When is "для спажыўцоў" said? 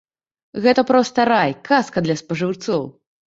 2.09-2.81